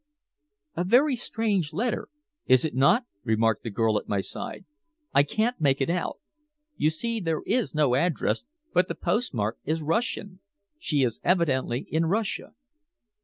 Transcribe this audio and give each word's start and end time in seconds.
"A 0.75 0.83
very 0.83 1.15
strange 1.15 1.73
letter, 1.73 2.07
is 2.47 2.65
it 2.65 2.73
not?" 2.73 3.05
remarked 3.23 3.61
the 3.61 3.69
girl 3.69 3.99
at 3.99 4.07
my 4.07 4.19
side. 4.19 4.65
"I 5.13 5.21
can't 5.21 5.61
make 5.61 5.79
it 5.79 5.91
out. 5.91 6.17
You 6.75 6.89
see 6.89 7.19
there 7.19 7.43
is 7.45 7.75
no 7.75 7.93
address, 7.93 8.43
but 8.73 8.87
the 8.87 8.95
postmark 8.95 9.59
is 9.63 9.83
Russian. 9.83 10.39
She 10.79 11.03
is 11.03 11.19
evidently 11.23 11.81
in 11.91 12.07
Russia." 12.07 12.55